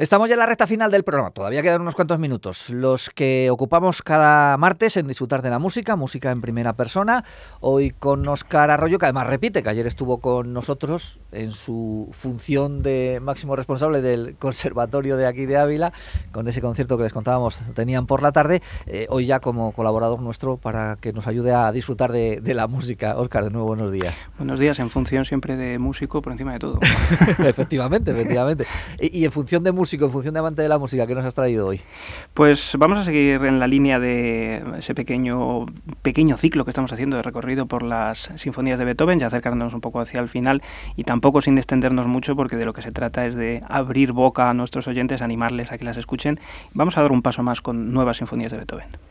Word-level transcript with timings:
Estamos 0.00 0.30
ya 0.30 0.34
en 0.34 0.38
la 0.38 0.46
recta 0.46 0.66
final 0.66 0.90
del 0.90 1.04
programa, 1.04 1.30
todavía 1.30 1.60
quedan 1.60 1.82
unos 1.82 1.94
cuantos 1.94 2.18
minutos, 2.18 2.70
los 2.70 3.10
que 3.10 3.50
ocupamos 3.50 4.00
cada 4.00 4.56
martes 4.56 4.96
en 4.96 5.06
disfrutar 5.06 5.42
de 5.42 5.50
la 5.50 5.58
música, 5.58 5.94
música 5.94 6.30
en 6.30 6.40
primera 6.40 6.72
persona, 6.72 7.22
hoy 7.60 7.90
con 7.90 8.26
Oscar 8.26 8.70
Arroyo, 8.70 8.98
que 8.98 9.04
además 9.04 9.26
repite, 9.26 9.62
que 9.62 9.68
ayer 9.68 9.86
estuvo 9.86 10.16
con 10.16 10.54
nosotros 10.54 11.20
en 11.32 11.50
su 11.50 12.08
función 12.12 12.80
de 12.82 13.18
máximo 13.20 13.56
responsable 13.56 14.00
del 14.00 14.36
conservatorio 14.38 15.18
de 15.18 15.26
aquí 15.26 15.44
de 15.44 15.58
Ávila, 15.58 15.92
con 16.32 16.48
ese 16.48 16.62
concierto 16.62 16.96
que 16.96 17.02
les 17.02 17.12
contábamos 17.12 17.60
tenían 17.74 18.06
por 18.06 18.22
la 18.22 18.32
tarde, 18.32 18.62
eh, 18.86 19.06
hoy 19.10 19.26
ya 19.26 19.40
como 19.40 19.72
colaborador 19.72 20.22
nuestro 20.22 20.56
para 20.56 20.96
que 20.96 21.12
nos 21.12 21.26
ayude 21.26 21.52
a 21.52 21.72
disfrutar 21.72 22.10
de, 22.10 22.40
la 22.54 22.66
música. 22.68 23.16
Oscar, 23.18 23.44
de 23.44 23.50
nuevo 23.50 23.66
buenos 23.66 23.92
días. 23.92 24.26
Buenos 24.38 24.58
días, 24.58 24.78
en 24.78 24.88
función 24.88 25.26
siempre 25.26 25.56
de 25.56 25.78
músico 25.78 26.22
por 26.22 26.32
encima 26.32 26.54
de 26.54 26.58
todo. 26.58 26.78
efectivamente, 27.44 28.12
efectivamente. 28.12 28.64
y 28.98 29.26
en 29.26 29.30
función 29.30 29.62
de 29.62 29.72
música, 29.72 29.89
en 29.92 30.10
función 30.10 30.34
de 30.34 30.40
amante 30.40 30.62
de 30.62 30.68
la 30.68 30.78
música, 30.78 31.06
¿qué 31.06 31.14
nos 31.14 31.24
has 31.24 31.34
traído 31.34 31.66
hoy? 31.66 31.80
Pues 32.34 32.72
vamos 32.78 32.98
a 32.98 33.04
seguir 33.04 33.44
en 33.44 33.58
la 33.58 33.66
línea 33.66 33.98
de 33.98 34.62
ese 34.78 34.94
pequeño, 34.94 35.66
pequeño 36.02 36.36
ciclo 36.36 36.64
que 36.64 36.70
estamos 36.70 36.92
haciendo 36.92 37.16
de 37.16 37.22
recorrido 37.22 37.66
por 37.66 37.82
las 37.82 38.30
sinfonías 38.36 38.78
de 38.78 38.84
Beethoven, 38.84 39.18
ya 39.18 39.26
acercándonos 39.26 39.74
un 39.74 39.80
poco 39.80 40.00
hacia 40.00 40.20
el 40.20 40.28
final 40.28 40.62
y 40.96 41.04
tampoco 41.04 41.40
sin 41.40 41.58
extendernos 41.58 42.06
mucho 42.06 42.36
porque 42.36 42.56
de 42.56 42.64
lo 42.64 42.72
que 42.72 42.82
se 42.82 42.92
trata 42.92 43.26
es 43.26 43.34
de 43.34 43.62
abrir 43.68 44.12
boca 44.12 44.48
a 44.48 44.54
nuestros 44.54 44.86
oyentes, 44.86 45.22
animarles 45.22 45.72
a 45.72 45.78
que 45.78 45.84
las 45.84 45.96
escuchen. 45.96 46.38
Vamos 46.72 46.96
a 46.96 47.02
dar 47.02 47.12
un 47.12 47.22
paso 47.22 47.42
más 47.42 47.60
con 47.60 47.92
nuevas 47.92 48.18
sinfonías 48.18 48.52
de 48.52 48.58
Beethoven. 48.58 49.09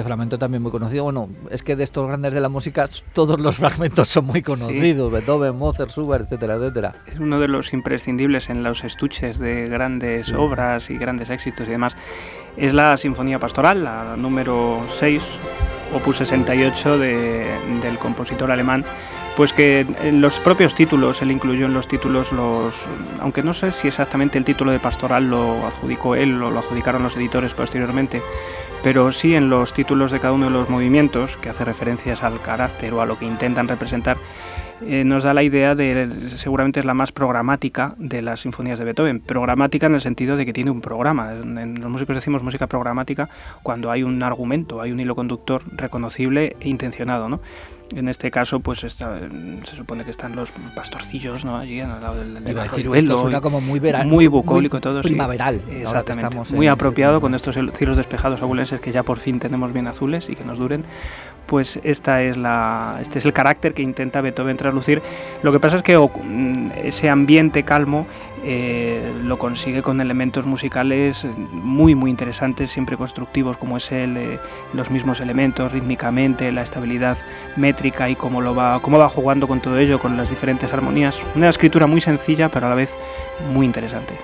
Este 0.00 0.08
fragmento 0.08 0.38
también 0.38 0.62
muy 0.62 0.72
conocido. 0.72 1.04
Bueno, 1.04 1.28
es 1.50 1.62
que 1.62 1.76
de 1.76 1.84
estos 1.84 2.08
grandes 2.08 2.32
de 2.32 2.40
la 2.40 2.48
música 2.48 2.86
todos 3.12 3.38
los 3.38 3.56
fragmentos 3.56 4.08
son 4.08 4.26
muy 4.26 4.42
conocidos, 4.42 5.12
Beethoven, 5.12 5.56
Mozart, 5.56 5.90
Schubert, 5.90 6.24
etcétera, 6.24 6.54
etcétera. 6.54 6.94
Es 7.06 7.18
uno 7.18 7.38
de 7.38 7.48
los 7.48 7.72
imprescindibles 7.74 8.48
en 8.48 8.62
los 8.62 8.82
estuches 8.82 9.38
de 9.38 9.68
grandes 9.68 10.32
obras 10.32 10.88
y 10.88 10.96
grandes 10.96 11.28
éxitos 11.28 11.68
y 11.68 11.72
demás. 11.72 11.96
Es 12.56 12.72
la 12.72 12.96
Sinfonía 12.96 13.38
Pastoral, 13.38 13.84
la 13.84 14.16
número 14.16 14.80
6, 14.98 15.22
opus 15.94 16.16
68 16.16 16.98
del 16.98 17.98
compositor 17.98 18.50
alemán 18.50 18.84
pues 19.36 19.52
que 19.52 19.86
en 20.02 20.20
los 20.20 20.38
propios 20.40 20.74
títulos, 20.74 21.22
él 21.22 21.30
incluyó 21.30 21.64
en 21.64 21.72
los 21.72 21.88
títulos 21.88 22.30
los, 22.32 22.74
aunque 23.20 23.42
no 23.42 23.54
sé 23.54 23.72
si 23.72 23.88
exactamente 23.88 24.36
el 24.36 24.44
título 24.44 24.70
de 24.70 24.78
pastoral 24.78 25.30
lo 25.30 25.66
adjudicó 25.66 26.14
él 26.14 26.42
o 26.42 26.50
lo 26.50 26.58
adjudicaron 26.58 27.02
los 27.02 27.16
editores 27.16 27.54
posteriormente, 27.54 28.20
pero 28.82 29.12
sí 29.12 29.34
en 29.34 29.50
los 29.50 29.72
títulos 29.72 30.10
de 30.10 30.20
cada 30.20 30.32
uno 30.32 30.46
de 30.46 30.52
los 30.52 30.70
movimientos, 30.70 31.36
que 31.36 31.50
hace 31.50 31.64
referencias 31.64 32.22
al 32.22 32.40
carácter 32.40 32.92
o 32.94 33.00
a 33.00 33.06
lo 33.06 33.18
que 33.18 33.26
intentan 33.26 33.68
representar, 33.68 34.16
eh, 34.82 35.04
nos 35.04 35.24
da 35.24 35.34
la 35.34 35.42
idea 35.42 35.74
de, 35.74 36.08
seguramente 36.36 36.80
es 36.80 36.86
la 36.86 36.94
más 36.94 37.12
programática 37.12 37.94
de 37.98 38.22
las 38.22 38.40
sinfonías 38.40 38.78
de 38.78 38.86
Beethoven. 38.86 39.20
Programática 39.20 39.86
en 39.86 39.94
el 39.94 40.00
sentido 40.00 40.36
de 40.38 40.46
que 40.46 40.54
tiene 40.54 40.70
un 40.70 40.80
programa. 40.80 41.34
En, 41.34 41.80
los 41.80 41.90
músicos 41.90 42.16
decimos 42.16 42.42
música 42.42 42.66
programática 42.66 43.28
cuando 43.62 43.90
hay 43.90 44.02
un 44.02 44.22
argumento, 44.22 44.80
hay 44.80 44.92
un 44.92 45.00
hilo 45.00 45.14
conductor 45.14 45.62
reconocible 45.76 46.56
e 46.60 46.68
intencionado, 46.70 47.28
¿no? 47.28 47.40
En 47.94 48.08
este 48.08 48.30
caso, 48.30 48.60
pues 48.60 48.84
está, 48.84 49.18
se 49.68 49.76
supone 49.76 50.04
que 50.04 50.10
están 50.10 50.36
los 50.36 50.52
pastorcillos, 50.74 51.44
¿no? 51.44 51.56
Allí 51.56 51.80
al 51.80 52.00
lado 52.00 52.18
del, 52.18 52.44
del 52.44 52.70
ciruelo. 52.70 53.18
Suena 53.18 53.40
como 53.40 53.60
muy 53.60 53.80
veral, 53.80 54.06
muy 54.06 54.28
bucólico 54.28 54.80
todo. 54.80 55.02
Primaveral. 55.02 55.60
Exactamente. 55.70 56.38
Muy 56.54 56.68
apropiado 56.68 57.20
con 57.20 57.34
estos 57.34 57.56
cielos 57.76 57.96
despejados 57.96 58.42
abulenses 58.42 58.80
que 58.80 58.92
ya 58.92 59.02
por 59.02 59.18
fin 59.18 59.40
tenemos 59.40 59.72
bien 59.72 59.88
azules 59.88 60.28
y 60.28 60.36
que 60.36 60.44
nos 60.44 60.58
duren 60.58 60.84
pues 61.50 61.80
esta 61.82 62.22
es 62.22 62.36
la, 62.36 62.98
este 63.00 63.18
es 63.18 63.24
el 63.24 63.32
carácter 63.32 63.74
que 63.74 63.82
intenta 63.82 64.20
Beethoven 64.20 64.56
traslucir. 64.56 65.02
Lo 65.42 65.50
que 65.50 65.58
pasa 65.58 65.78
es 65.78 65.82
que 65.82 65.98
mm, 65.98 66.70
ese 66.84 67.10
ambiente 67.10 67.64
calmo 67.64 68.06
eh, 68.44 69.12
lo 69.22 69.38
consigue 69.38 69.82
con 69.82 70.00
elementos 70.00 70.46
musicales 70.46 71.26
muy 71.52 71.94
muy 71.94 72.10
interesantes, 72.10 72.70
siempre 72.70 72.96
constructivos, 72.96 73.56
como 73.56 73.76
es 73.76 73.92
el, 73.92 74.16
eh, 74.16 74.38
los 74.72 74.90
mismos 74.90 75.20
elementos 75.20 75.72
rítmicamente, 75.72 76.50
la 76.52 76.62
estabilidad 76.62 77.18
métrica 77.56 78.08
y 78.08 78.16
cómo, 78.16 78.40
lo 78.40 78.54
va, 78.54 78.80
cómo 78.80 78.98
va 78.98 79.08
jugando 79.08 79.46
con 79.46 79.60
todo 79.60 79.78
ello, 79.78 79.98
con 79.98 80.16
las 80.16 80.30
diferentes 80.30 80.72
armonías. 80.72 81.16
Una 81.34 81.48
escritura 81.48 81.86
muy 81.86 82.00
sencilla, 82.00 82.48
pero 82.48 82.66
a 82.66 82.70
la 82.70 82.76
vez 82.76 82.90
muy 83.52 83.66
interesante. 83.66 84.14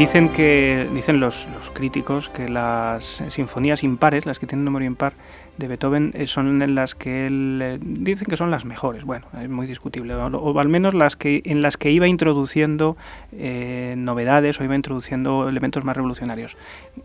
Dicen 0.00 0.30
que 0.30 0.88
dicen 0.94 1.20
los, 1.20 1.46
críticos 1.74 2.30
que 2.30 2.48
las 2.48 3.22
sinfonías 3.28 3.84
impares, 3.84 4.24
las 4.24 4.38
que 4.38 4.46
tienen 4.46 4.64
número 4.64 4.86
impar 4.86 5.12
de 5.58 5.68
Beethoven, 5.68 6.12
eh, 6.14 6.26
son 6.26 6.62
en 6.62 6.74
las 6.74 6.94
que 6.94 7.26
él 7.26 7.60
eh, 7.62 7.78
dicen 7.82 8.26
que 8.26 8.38
son 8.38 8.50
las 8.50 8.64
mejores. 8.64 9.04
Bueno, 9.04 9.26
es 9.38 9.50
muy 9.50 9.66
discutible, 9.66 10.14
o, 10.14 10.58
al 10.58 10.68
menos 10.70 10.94
las 10.94 11.16
que 11.16 11.42
en 11.44 11.60
las 11.60 11.76
que 11.76 11.90
iba 11.90 12.08
introduciendo 12.08 12.96
eh, 13.32 13.94
novedades 13.98 14.58
o 14.58 14.64
iba 14.64 14.74
introduciendo 14.74 15.46
elementos 15.50 15.84
más 15.84 15.94
revolucionarios. 15.94 16.56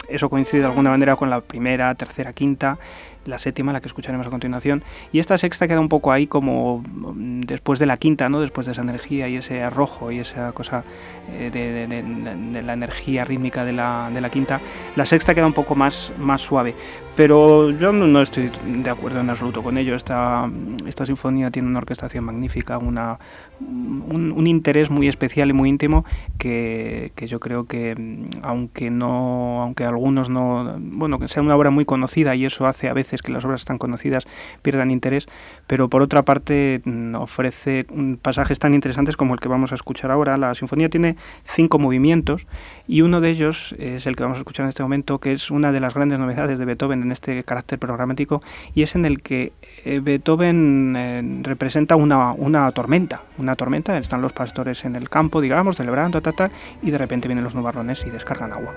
Eso 0.08 0.30
coincide 0.30 0.62
de 0.62 0.68
alguna 0.68 0.92
manera 0.92 1.18
con 1.18 1.30
la 1.30 1.42
primera, 1.42 1.94
tercera, 1.96 2.32
quinta 2.32 2.78
la 3.26 3.40
séptima, 3.40 3.74
la 3.74 3.82
que 3.82 3.88
escucharemos 3.88 4.28
a 4.28 4.30
continuación, 4.30 4.84
y 5.12 5.20
esta 5.20 5.38
sexta 5.38 5.68
queda 5.68 5.80
un 5.80 5.90
poco 5.90 6.12
ahí 6.12 6.28
como 6.28 6.84
mm, 6.86 7.42
después 7.42 7.80
de 7.80 7.86
la 7.86 7.98
quinta, 7.98 8.30
¿no? 8.30 8.42
después 8.42 8.66
de 8.66 8.74
esa 8.74 8.82
energía 8.82 9.28
y 9.28 9.38
ese 9.38 9.64
arrojo 9.64 10.12
y 10.12 10.20
esa 10.20 10.52
cosa 10.52 10.84
eh, 11.32 11.50
de, 11.52 12.62
la 12.62 12.74
energía 12.74 13.26
rítmica 13.26 13.66
de 13.66 13.74
la, 13.74 14.10
de 14.14 14.22
la, 14.22 14.30
quinta, 14.30 14.60
la 14.96 15.06
sexta 15.06 15.34
queda 15.34 15.48
un 15.48 15.54
poco 15.54 15.76
más, 15.76 16.12
más 16.20 16.42
suave. 16.42 16.76
Pero 17.16 17.70
yo 17.72 17.94
no, 17.94 18.22
estoy 18.22 18.52
de 18.66 18.90
acuerdo 18.90 19.22
en 19.22 19.30
absoluto 19.30 19.64
con 19.64 19.78
ello. 19.78 19.96
Esta, 19.96 20.50
esta 20.86 21.06
sinfonía 21.06 21.50
tiene 21.50 21.70
una 21.70 21.80
orquestación 21.80 22.26
magnífica, 22.26 22.78
una, 22.78 23.20
un, 23.60 24.48
interés 24.48 24.90
muy 24.90 25.08
especial 25.08 25.50
y 25.50 25.54
muy 25.54 25.70
íntimo 25.70 26.06
que, 26.38 27.12
que, 27.16 27.28
yo 27.28 27.40
creo 27.40 27.66
que 27.66 27.96
aunque 28.44 28.92
no 28.92 29.62
aunque 29.64 29.86
algunos 29.86 30.30
no 30.30 30.76
bueno 30.80 31.18
que 31.18 31.28
sea 31.28 31.42
una 31.42 31.56
obra 31.56 31.72
muy 31.72 31.84
conocida 31.84 32.36
y 32.36 32.46
eso 32.46 32.68
hace 32.68 32.90
a 32.90 32.94
veces 32.94 33.22
que 33.22 33.32
las 33.32 33.44
obras 33.44 33.66
tan 33.66 33.80
conocidas 33.80 34.28
pierdan 34.62 34.92
interés 34.92 35.28
pero 35.66 35.90
por 35.90 36.04
otra 36.04 36.24
parte 36.24 36.82
mm, 36.86 37.16
ofrece 37.16 37.88
pasajes 38.22 38.60
tan 38.60 38.76
interesantes 38.76 39.18
como 39.18 39.34
el 39.34 39.40
que 39.40 39.48
vamos 39.48 39.72
a 39.72 39.76
escuchar 39.76 40.12
ahora 40.12 40.38
la 40.38 40.54
sinfonía 40.54 40.90
tiene 40.90 41.16
cinco 41.44 41.80
movimientos 41.80 42.46
y 42.88 43.02
uno 43.02 43.20
de 43.20 43.32
ellos 43.32 43.74
es 43.80 44.06
el 44.06 44.16
que 44.16 44.24
vamos 44.24 44.38
a 44.38 44.42
escuchar 44.42 44.66
en 44.66 44.70
este 44.70 44.84
momento 44.84 45.20
que 45.20 45.32
es 45.32 45.50
una 45.50 45.72
de 45.72 45.80
las 45.80 45.96
grandes 45.96 46.20
novedades 46.20 46.60
de 46.60 46.66
Beethoven 46.66 47.05
en 47.06 47.12
este 47.12 47.44
carácter 47.44 47.80
programático 47.80 48.42
y 48.74 48.82
es 48.82 48.96
en 48.96 49.06
el 49.06 49.22
que 49.22 49.54
eh, 49.86 50.00
Beethoven 50.00 50.96
eh, 50.98 51.40
representa 51.44 51.96
una, 51.96 52.34
una 52.34 52.72
tormenta, 52.72 53.22
una 53.38 53.56
tormenta, 53.56 53.98
están 53.98 54.22
los 54.22 54.34
pastores 54.34 54.84
en 54.86 54.96
el 54.96 55.10
campo, 55.10 55.42
digamos, 55.42 55.78
celebrando, 55.78 56.22
ta, 56.22 56.50
y 56.82 56.92
de 56.92 56.98
repente 56.98 57.28
vienen 57.28 57.44
los 57.44 57.56
nubarrones 57.56 58.04
y 58.06 58.10
descargan 58.10 58.52
agua. 58.52 58.74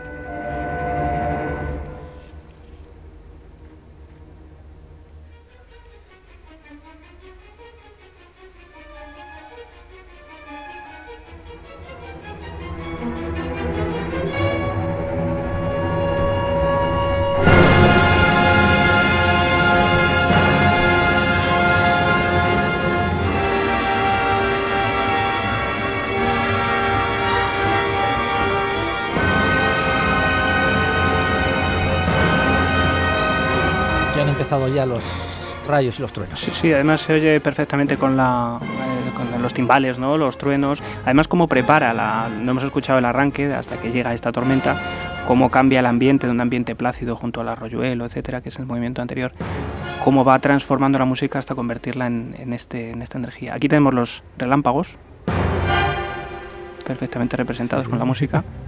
Ya 34.67 34.85
los 34.85 35.05
rayos 35.69 35.99
y 35.99 36.03
los 36.03 36.13
truenos. 36.13 36.41
Sí, 36.41 36.51
sí, 36.51 36.73
además 36.73 37.03
se 37.03 37.13
oye 37.13 37.41
perfectamente 37.41 37.97
con, 37.97 38.17
la, 38.17 38.59
eh, 38.61 39.11
con 39.15 39.41
los 39.41 39.55
timbales, 39.55 39.99
¿no? 39.99 40.17
los 40.17 40.37
truenos. 40.39 40.83
Además, 41.05 41.29
cómo 41.29 41.47
prepara, 41.47 41.95
la, 41.95 42.29
no 42.29 42.51
hemos 42.51 42.65
escuchado 42.65 42.99
el 42.99 43.05
arranque 43.05 43.53
hasta 43.55 43.79
que 43.79 43.93
llega 43.93 44.13
esta 44.15 44.33
tormenta, 44.33 44.77
cómo 45.29 45.51
cambia 45.51 45.79
el 45.81 45.87
ambiente 45.87 46.27
de 46.27 46.33
un 46.33 46.41
ambiente 46.41 46.75
plácido 46.75 47.15
junto 47.15 47.43
al 47.43 47.49
arroyuelo, 47.49 48.07
etcétera, 48.07 48.41
que 48.41 48.49
es 48.49 48.59
el 48.59 48.67
movimiento 48.67 49.03
anterior, 49.03 49.33
cómo 50.03 50.25
va 50.25 50.39
transformando 50.41 50.99
la 50.99 51.05
música 51.05 51.39
hasta 51.39 51.55
convertirla 51.55 52.07
en, 52.07 52.35
en, 52.39 52.53
este, 52.53 52.91
en 52.91 53.03
esta 53.03 53.19
energía. 53.19 53.55
Aquí 53.55 53.69
tenemos 53.69 53.95
los 53.95 54.25
relámpagos, 54.39 54.97
perfectamente 56.85 57.37
representados 57.37 57.89
con 57.89 57.99
la 57.99 58.05
música. 58.07 58.43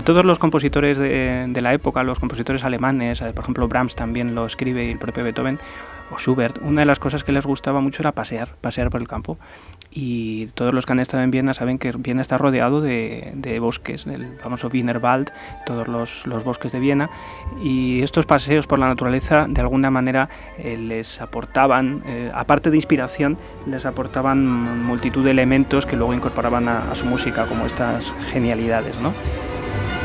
a 0.00 0.02
todos 0.02 0.24
los 0.24 0.38
compositores 0.38 0.96
de, 0.96 1.46
de, 1.46 1.60
la 1.60 1.74
época, 1.74 2.02
los 2.02 2.18
compositores 2.18 2.64
alemanes, 2.64 3.20
eh, 3.20 3.32
por 3.34 3.44
ejemplo 3.44 3.68
Brahms 3.68 3.94
también 3.94 4.34
lo 4.34 4.46
escribe 4.46 4.86
y 4.86 4.90
el 4.92 4.98
propio 4.98 5.24
Beethoven, 5.24 5.58
o 6.10 6.18
Schubert, 6.18 6.56
una 6.62 6.80
de 6.80 6.86
las 6.86 6.98
cosas 6.98 7.22
que 7.22 7.32
les 7.32 7.44
gustaba 7.44 7.82
mucho 7.82 8.00
era 8.00 8.12
pasear, 8.12 8.56
pasear 8.62 8.88
por 8.88 9.02
el 9.02 9.06
campo. 9.06 9.36
Y 9.90 10.46
todos 10.54 10.72
los 10.72 10.86
que 10.86 10.92
han 10.92 11.00
estado 11.00 11.22
en 11.22 11.30
Viena 11.30 11.52
saben 11.52 11.78
que 11.78 11.92
Viena 11.92 12.22
está 12.22 12.38
rodeado 12.38 12.80
de, 12.80 13.32
de 13.34 13.60
bosques, 13.60 14.06
del 14.06 14.38
famoso 14.38 14.68
Wienerwald, 14.72 15.30
todos 15.66 15.86
los, 15.86 16.26
los, 16.26 16.44
bosques 16.44 16.72
de 16.72 16.80
Viena. 16.80 17.10
Y 17.62 18.00
estos 18.00 18.24
paseos 18.24 18.66
por 18.66 18.78
la 18.78 18.88
naturaleza, 18.88 19.46
de 19.48 19.60
alguna 19.60 19.90
manera, 19.90 20.30
eh, 20.58 20.78
les 20.78 21.20
aportaban, 21.20 22.02
eh, 22.06 22.32
aparte 22.34 22.70
de 22.70 22.76
inspiración, 22.76 23.36
les 23.66 23.84
aportaban 23.84 24.82
multitud 24.82 25.24
de 25.24 25.32
elementos 25.32 25.84
que 25.84 25.96
luego 25.96 26.14
incorporaban 26.14 26.68
a, 26.68 26.90
a 26.90 26.94
su 26.94 27.04
música, 27.04 27.46
como 27.46 27.66
estas 27.66 28.12
genialidades. 28.32 28.98
¿no? 28.98 29.12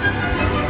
Thank 0.05 0.59
you. 0.59 0.64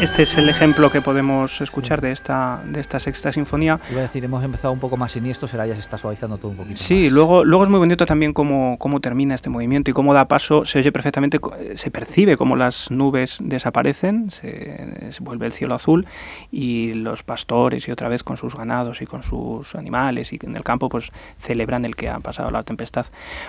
Este 0.00 0.24
es 0.24 0.36
el 0.36 0.48
ejemplo 0.48 0.90
que 0.90 1.00
podemos 1.00 1.60
escuchar 1.60 2.00
de 2.00 2.10
esta, 2.10 2.60
de 2.66 2.80
esta 2.80 2.98
sexta 2.98 3.30
sinfonía. 3.30 3.78
Iba 3.90 4.00
a 4.00 4.02
decir, 4.02 4.24
hemos 4.24 4.42
empezado 4.42 4.72
un 4.72 4.80
poco 4.80 4.96
más 4.96 5.12
siniestro, 5.12 5.46
será 5.46 5.66
ya 5.66 5.74
se 5.74 5.80
está 5.80 5.96
suavizando 5.96 6.36
todo 6.36 6.50
un 6.50 6.56
poquito. 6.56 6.82
Sí, 6.82 7.04
más. 7.04 7.12
luego, 7.12 7.44
luego 7.44 7.62
es 7.64 7.70
muy 7.70 7.78
bonito 7.78 8.04
también 8.04 8.32
cómo, 8.32 8.76
cómo 8.78 9.00
termina 9.00 9.36
este 9.36 9.50
movimiento 9.50 9.92
y 9.92 9.94
cómo 9.94 10.12
da 10.12 10.26
paso, 10.26 10.64
se 10.64 10.80
oye 10.80 10.90
perfectamente, 10.90 11.38
se 11.76 11.90
percibe 11.92 12.36
cómo 12.36 12.56
las 12.56 12.90
nubes 12.90 13.38
desaparecen, 13.40 14.30
se, 14.32 15.12
se 15.12 15.22
vuelve 15.22 15.46
el 15.46 15.52
cielo 15.52 15.76
azul 15.76 16.06
y 16.50 16.92
los 16.94 17.22
pastores 17.22 17.86
y 17.86 17.92
otra 17.92 18.08
vez 18.08 18.24
con 18.24 18.36
sus 18.36 18.56
ganados 18.56 19.00
y 19.00 19.06
con 19.06 19.22
sus 19.22 19.76
animales 19.76 20.32
y 20.32 20.40
en 20.42 20.56
el 20.56 20.64
campo 20.64 20.88
pues 20.88 21.12
celebran 21.38 21.84
el 21.84 21.94
que 21.94 22.08
ha 22.08 22.18
pasado 22.18 22.50
la 22.50 22.64
tempestad. 22.64 23.06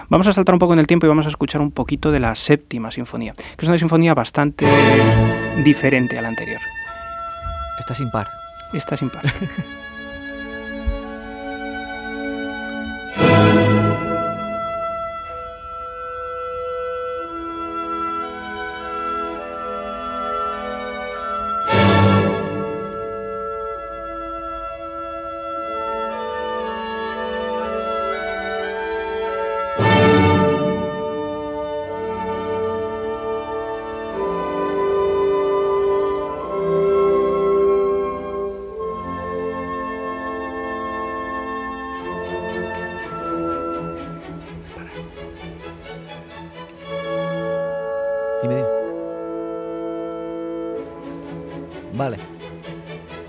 Vamos 0.09 0.27
a 0.27 0.33
saltar 0.33 0.53
un 0.53 0.59
poco 0.59 0.73
en 0.73 0.79
el 0.79 0.87
tiempo 0.87 1.07
y 1.07 1.09
vamos 1.09 1.25
a 1.25 1.29
escuchar 1.29 1.59
un 1.59 1.71
poquito 1.71 2.11
de 2.11 2.19
la 2.19 2.35
séptima 2.35 2.91
sinfonía, 2.91 3.33
que 3.33 3.65
es 3.65 3.67
una 3.67 3.79
sinfonía 3.79 4.13
bastante 4.13 4.67
diferente 5.63 6.17
a 6.17 6.21
la 6.21 6.34
anterior. 6.35 6.61
Está 7.79 7.95
sin 7.95 8.11
par. 8.11 8.29
Está 8.73 8.97
sin 8.97 9.09
par. 9.09 9.23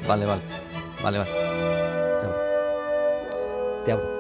Vale, 0.07 0.25
vale. 0.25 0.43
Vale, 1.03 1.19
vale. 1.19 1.31
Te 1.31 2.27
abro. 2.27 2.37
Te 3.85 3.93
abro. 3.93 4.17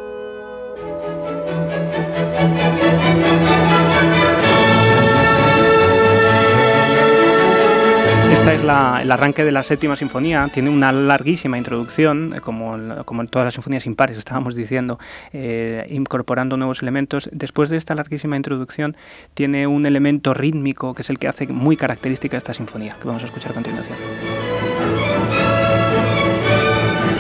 Esta 8.33 8.53
es 8.53 8.63
el 8.63 9.11
arranque 9.11 9.45
de 9.45 9.51
la 9.51 9.63
séptima 9.63 9.97
sinfonía. 9.97 10.49
Tiene 10.53 10.71
una 10.71 10.93
larguísima 10.93 11.59
introducción, 11.59 12.35
eh, 12.35 12.41
como, 12.41 13.05
como 13.05 13.23
en 13.23 13.29
todas 13.29 13.47
las 13.47 13.55
sinfonías 13.55 13.87
impares, 13.87 14.19
estábamos 14.19 14.55
diciendo, 14.55 14.99
eh, 15.33 15.87
incorporando 15.91 16.57
nuevos 16.57 16.83
elementos. 16.83 17.29
Después 17.33 17.71
de 17.71 17.77
esta 17.77 17.95
larguísima 17.95 18.37
introducción, 18.37 18.97
tiene 19.35 19.67
un 19.67 19.87
elemento 19.87 20.35
rítmico 20.35 20.95
que 20.95 21.03
es 21.03 21.11
el 21.11 21.19
que 21.19 21.29
hace 21.29 21.47
muy 21.47 21.77
característica 21.77 22.37
esta 22.37 22.53
sinfonía, 22.53 22.97
que 23.01 23.09
vamos 23.09 23.23
a 23.23 23.27
escuchar 23.27 23.53
a 23.53 23.55
continuación. 23.55 23.97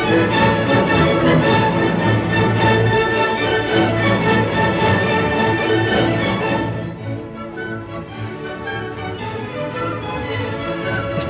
Thank 0.08 0.50
you. 0.50 0.55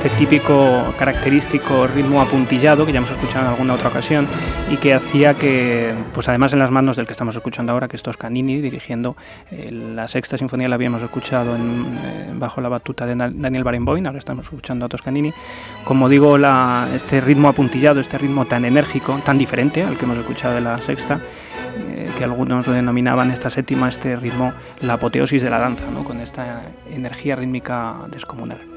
Este 0.07 0.19
típico 0.19 0.93
característico 0.97 1.85
ritmo 1.85 2.21
apuntillado 2.21 2.85
que 2.85 2.93
ya 2.93 2.99
hemos 2.99 3.11
escuchado 3.11 3.41
en 3.41 3.51
alguna 3.51 3.73
otra 3.73 3.89
ocasión 3.89 4.25
y 4.71 4.77
que 4.77 4.93
hacía 4.93 5.33
que, 5.33 5.93
pues 6.13 6.29
además 6.29 6.53
en 6.53 6.59
las 6.59 6.71
manos 6.71 6.95
del 6.95 7.05
que 7.05 7.11
estamos 7.11 7.35
escuchando 7.35 7.73
ahora, 7.73 7.89
que 7.89 7.97
es 7.97 8.03
Toscanini 8.03 8.61
dirigiendo 8.61 9.17
eh, 9.51 9.69
la 9.69 10.07
sexta 10.07 10.37
sinfonía 10.37 10.69
la 10.69 10.75
habíamos 10.75 11.03
escuchado 11.03 11.57
eh, 11.57 11.59
bajo 12.35 12.61
la 12.61 12.69
batuta 12.69 13.05
de 13.05 13.15
Daniel 13.15 13.65
Barenboim, 13.65 14.05
ahora 14.05 14.19
estamos 14.19 14.45
escuchando 14.45 14.85
a 14.85 14.89
Toscanini. 14.89 15.33
Como 15.83 16.07
digo, 16.07 16.37
este 16.93 17.19
ritmo 17.19 17.49
apuntillado, 17.49 17.99
este 17.99 18.17
ritmo 18.17 18.45
tan 18.45 18.63
enérgico, 18.63 19.19
tan 19.25 19.37
diferente 19.37 19.83
al 19.83 19.97
que 19.97 20.05
hemos 20.05 20.19
escuchado 20.19 20.55
de 20.55 20.61
la 20.61 20.79
sexta, 20.79 21.19
eh, 21.89 22.09
que 22.17 22.23
algunos 22.23 22.65
denominaban 22.65 23.31
esta 23.31 23.49
séptima, 23.49 23.89
este 23.89 24.15
ritmo, 24.15 24.53
la 24.79 24.93
apoteosis 24.93 25.41
de 25.41 25.49
la 25.49 25.59
danza, 25.59 25.83
¿no? 25.91 26.05
con 26.05 26.21
esta 26.21 26.61
energía 26.93 27.35
rítmica 27.35 27.95
descomunal. 28.09 28.76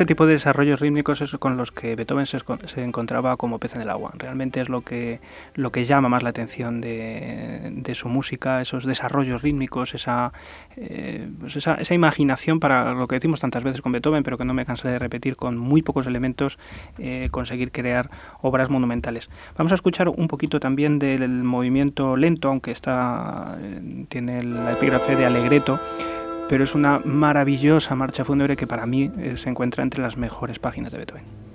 Este 0.00 0.14
tipo 0.14 0.24
de 0.24 0.32
desarrollos 0.32 0.80
rítmicos 0.80 1.20
es 1.20 1.30
con 1.32 1.58
los 1.58 1.72
que 1.72 1.94
Beethoven 1.94 2.24
se, 2.24 2.38
encontraba 2.82 3.36
como 3.36 3.58
pez 3.58 3.74
en 3.74 3.82
el 3.82 3.90
agua. 3.90 4.12
Realmente 4.16 4.62
es 4.62 4.70
lo 4.70 4.80
que, 4.80 5.20
lo 5.54 5.72
que 5.72 5.84
llama 5.84 6.08
más 6.08 6.22
la 6.22 6.30
atención 6.30 6.80
de, 6.80 7.92
su 7.92 8.08
música, 8.08 8.62
esos 8.62 8.86
desarrollos 8.86 9.42
rítmicos, 9.42 9.94
eh, 10.78 11.28
pues 11.38 11.54
esa, 11.54 11.74
esa, 11.74 11.92
imaginación 11.92 12.60
para 12.60 12.94
lo 12.94 13.06
que 13.08 13.16
decimos 13.16 13.40
tantas 13.40 13.62
veces 13.62 13.82
con 13.82 13.92
Beethoven, 13.92 14.22
pero 14.22 14.38
que 14.38 14.46
no 14.46 14.54
me 14.54 14.64
cansé 14.64 14.88
de 14.88 14.98
repetir, 14.98 15.36
con 15.36 15.58
muy 15.58 15.82
pocos 15.82 16.06
elementos 16.06 16.58
eh, 16.98 17.28
conseguir 17.30 17.70
crear 17.70 18.08
obras 18.40 18.70
monumentales. 18.70 19.28
Vamos 19.58 19.72
a 19.72 19.74
escuchar 19.74 20.08
un 20.08 20.28
poquito 20.28 20.60
también 20.60 20.98
del 20.98 21.28
movimiento 21.44 22.16
lento, 22.16 22.48
aunque 22.48 22.70
está, 22.70 23.58
eh, 23.60 24.06
tiene 24.08 24.44
la 24.44 24.72
epígrafe 24.72 25.14
de 25.14 25.26
Alegreto 25.26 25.78
pero 26.50 26.64
es 26.64 26.74
una 26.74 26.98
maravillosa 26.98 27.94
marcha 27.94 28.24
fúnebre 28.24 28.56
que 28.56 28.66
para 28.66 28.84
mí 28.84 29.08
eh, 29.18 29.36
se 29.36 29.48
encuentra 29.48 29.84
entre 29.84 30.02
las 30.02 30.16
mejores 30.16 30.58
páginas 30.58 30.90
de 30.90 30.98
Beethoven. 30.98 31.49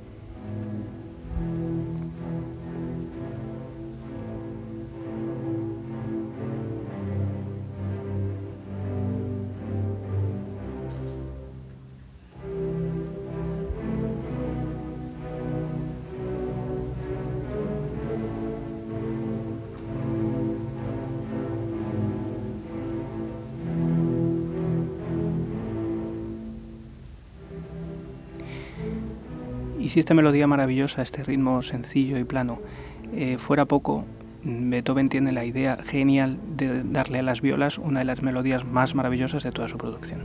Y 29.86 29.90
si 29.90 30.00
esta 30.00 30.16
melodía 30.16 30.48
maravillosa, 30.48 31.04
este 31.04 31.24
ritmo 31.24 31.62
sencillo 31.62 32.18
y 32.18 32.24
plano, 32.24 32.58
eh, 33.14 33.38
fuera 33.38 33.66
poco, 33.66 34.04
Beethoven 34.44 35.10
tiene 35.10 35.32
la 35.32 35.46
idea 35.46 35.78
genial 35.86 36.40
de 36.58 36.82
darle 36.84 37.20
a 37.20 37.22
las 37.22 37.40
violas 37.40 37.78
una 37.78 38.00
de 38.00 38.06
las 38.06 38.24
melodías 38.24 38.66
más 38.66 38.96
maravillosas 38.96 39.44
de 39.44 39.52
toda 39.52 39.68
su 39.68 39.78
producción. 39.78 40.22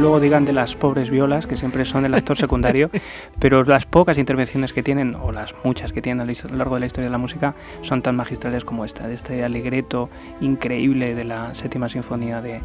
Luego 0.00 0.20
digan 0.20 0.44
de 0.44 0.52
las 0.52 0.74
pobres 0.74 1.10
violas, 1.10 1.46
que 1.46 1.56
siempre 1.56 1.84
son 1.84 2.04
el 2.04 2.14
actor 2.14 2.36
secundario, 2.36 2.90
pero 3.38 3.62
las 3.64 3.86
pocas 3.86 4.18
intervenciones 4.18 4.72
que 4.72 4.82
tienen, 4.82 5.14
o 5.14 5.32
las 5.32 5.54
muchas 5.64 5.92
que 5.92 6.02
tienen 6.02 6.28
a 6.28 6.48
lo 6.48 6.56
largo 6.56 6.74
de 6.74 6.80
la 6.80 6.86
historia 6.86 7.06
de 7.06 7.12
la 7.12 7.18
música, 7.18 7.54
son 7.82 8.02
tan 8.02 8.16
magistrales 8.16 8.64
como 8.64 8.84
esta, 8.84 9.06
de 9.06 9.14
este 9.14 9.44
alegreto 9.44 10.08
increíble 10.40 11.14
de 11.14 11.24
la 11.24 11.54
séptima 11.54 11.88
sinfonía 11.88 12.40
de, 12.40 12.60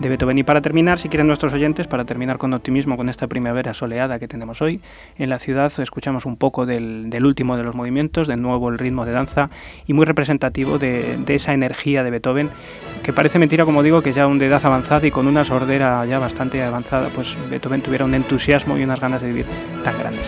de 0.00 0.08
Beethoven. 0.08 0.38
Y 0.38 0.42
para 0.42 0.60
terminar, 0.60 0.98
si 0.98 1.08
quieren 1.08 1.26
nuestros 1.26 1.52
oyentes, 1.52 1.86
para 1.86 2.04
terminar 2.04 2.38
con 2.38 2.52
optimismo 2.54 2.96
con 2.96 3.08
esta 3.08 3.26
primavera 3.26 3.74
soleada 3.74 4.18
que 4.18 4.28
tenemos 4.28 4.62
hoy, 4.62 4.80
en 5.16 5.30
la 5.30 5.38
ciudad 5.38 5.72
escuchamos 5.78 6.26
un 6.26 6.36
poco 6.36 6.66
del, 6.66 7.10
del 7.10 7.26
último 7.26 7.56
de 7.56 7.62
los 7.62 7.74
movimientos, 7.74 8.28
de 8.28 8.36
nuevo 8.36 8.68
el 8.68 8.78
ritmo 8.78 9.04
de 9.04 9.12
danza 9.12 9.50
y 9.86 9.92
muy 9.92 10.06
representativo 10.06 10.78
de, 10.78 11.16
de 11.16 11.34
esa 11.34 11.52
energía 11.52 12.02
de 12.02 12.10
Beethoven, 12.10 12.50
que 13.02 13.12
parece 13.12 13.38
mentira, 13.38 13.64
como 13.64 13.82
digo, 13.82 14.02
que 14.02 14.12
ya 14.12 14.26
un 14.26 14.38
de 14.38 14.46
edad 14.46 14.64
avanzada 14.64 15.06
y 15.06 15.10
con 15.10 15.26
una 15.26 15.44
sordera 15.44 16.04
ya 16.06 16.18
bastante 16.18 16.62
avanzada, 16.62 17.08
pues 17.14 17.36
Beethoven 17.48 17.82
tuviera 17.82 18.04
un 18.04 18.14
entusiasmo 18.14 18.76
y 18.76 18.84
unas 18.84 19.00
ganas 19.00 19.22
de 19.22 19.28
vivir 19.28 19.46
tan 19.84 19.98
grandes. 19.98 20.26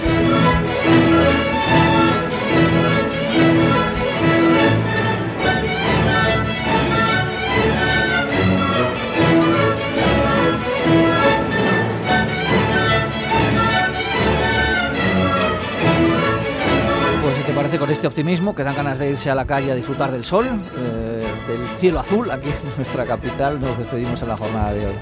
Pues 17.23 17.37
si 17.37 17.43
te 17.43 17.53
parece 17.53 17.79
con 17.79 17.91
este 17.91 18.07
optimismo 18.07 18.55
que 18.55 18.65
dan 18.65 18.75
ganas 18.75 18.99
de 18.99 19.11
irse 19.11 19.31
a 19.31 19.35
la 19.35 19.45
calle 19.45 19.73
a 19.73 19.75
disfrutar 19.75 20.11
del 20.11 20.25
sol, 20.25 20.47
eh, 20.79 21.20
del 21.47 21.67
cielo 21.79 22.01
azul 22.01 22.31
aquí 22.31 22.49
en 22.49 22.55
nuestra 22.77 23.05
capital, 23.05 23.61
nos 23.61 23.79
despedimos 23.79 24.21
en 24.23 24.29
la 24.29 24.37
jornada 24.37 24.73
de 24.73 24.87
hoy. 24.87 24.95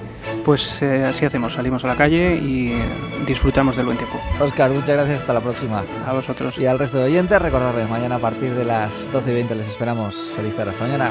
Pues 0.45 0.80
eh, 0.83 1.04
así 1.04 1.25
hacemos, 1.25 1.54
salimos 1.54 1.85
a 1.85 1.88
la 1.88 1.97
calle 1.97 2.37
y 2.37 2.80
disfrutamos 3.26 3.76
del 3.76 3.87
buen 3.87 3.99
tiempo. 3.99 4.18
Oscar, 4.40 4.71
muchas 4.71 4.90
gracias, 4.97 5.21
hasta 5.21 5.35
la 5.35 5.40
próxima. 5.40 5.85
A 6.07 6.12
vosotros. 6.12 6.59
Y 6.59 6.66
al 6.66 6.78
resto 6.78 6.99
de 6.99 7.04
oyentes, 7.04 7.40
recordarles, 7.40 7.88
mañana 7.88 8.16
a 8.16 8.18
partir 8.18 8.54
de 8.54 8.64
las 8.64 9.11
12 9.12 9.30
y 9.30 9.35
20 9.35 9.54
les 9.54 9.68
esperamos. 9.68 10.14
Feliz 10.37 10.54
tarde, 10.54 10.71
hasta 10.71 10.85
mañana. 10.85 11.11